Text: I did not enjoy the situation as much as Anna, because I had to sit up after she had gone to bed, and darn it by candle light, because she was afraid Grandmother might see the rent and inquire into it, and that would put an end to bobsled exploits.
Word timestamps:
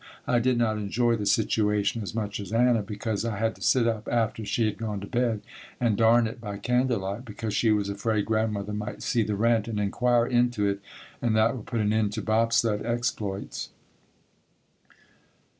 I 0.25 0.39
did 0.39 0.57
not 0.57 0.79
enjoy 0.79 1.15
the 1.15 1.27
situation 1.27 2.01
as 2.01 2.15
much 2.15 2.39
as 2.39 2.51
Anna, 2.51 2.81
because 2.81 3.23
I 3.23 3.37
had 3.37 3.53
to 3.53 3.61
sit 3.61 3.85
up 3.85 4.07
after 4.11 4.43
she 4.43 4.65
had 4.65 4.79
gone 4.79 4.99
to 5.01 5.05
bed, 5.05 5.41
and 5.79 5.95
darn 5.95 6.25
it 6.25 6.41
by 6.41 6.57
candle 6.57 7.01
light, 7.01 7.23
because 7.23 7.53
she 7.53 7.71
was 7.71 7.87
afraid 7.87 8.25
Grandmother 8.25 8.73
might 8.73 9.03
see 9.03 9.21
the 9.21 9.35
rent 9.35 9.67
and 9.67 9.79
inquire 9.79 10.25
into 10.25 10.67
it, 10.67 10.79
and 11.21 11.35
that 11.35 11.55
would 11.55 11.67
put 11.67 11.81
an 11.81 11.93
end 11.93 12.13
to 12.13 12.23
bobsled 12.23 12.83
exploits. 12.83 13.69